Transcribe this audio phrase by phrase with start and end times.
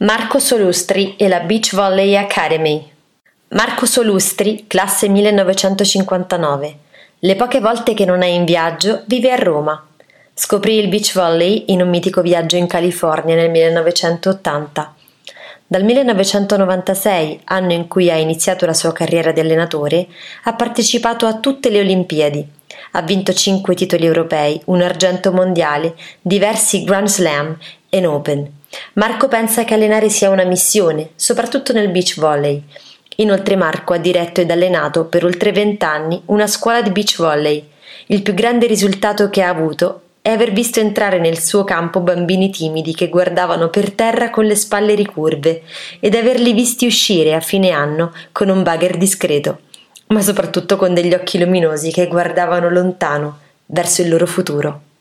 [0.00, 2.88] Marco Solustri e la Beach Volley Academy.
[3.48, 6.76] Marco Solustri, classe 1959.
[7.18, 9.84] Le poche volte che non è in viaggio, vive a Roma.
[10.34, 14.94] Scoprì il beach volley in un mitico viaggio in California nel 1980.
[15.66, 20.06] Dal 1996, anno in cui ha iniziato la sua carriera di allenatore,
[20.44, 22.48] ha partecipato a tutte le Olimpiadi.
[22.92, 27.58] Ha vinto cinque titoli europei, un argento mondiale, diversi Grand Slam
[27.88, 28.57] e Open.
[28.94, 32.62] Marco pensa che allenare sia una missione, soprattutto nel beach volley.
[33.16, 37.66] Inoltre Marco ha diretto ed allenato per oltre vent'anni una scuola di beach volley.
[38.06, 42.50] Il più grande risultato che ha avuto è aver visto entrare nel suo campo bambini
[42.50, 45.62] timidi che guardavano per terra con le spalle ricurve
[46.00, 49.60] ed averli visti uscire a fine anno con un bagger discreto,
[50.08, 54.82] ma soprattutto con degli occhi luminosi che guardavano lontano verso il loro futuro.